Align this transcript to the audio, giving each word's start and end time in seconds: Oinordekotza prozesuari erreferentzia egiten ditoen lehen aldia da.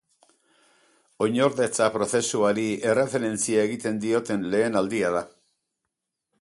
Oinordekotza 1.25 1.89
prozesuari 1.97 2.65
erreferentzia 2.93 3.69
egiten 3.69 4.03
ditoen 4.07 4.51
lehen 4.55 4.81
aldia 4.83 5.15
da. 5.19 5.25